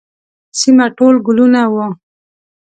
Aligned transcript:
سیمه 0.59 0.85
ټول 0.97 1.15
ګلونه 1.27 1.61
وه. 1.73 1.87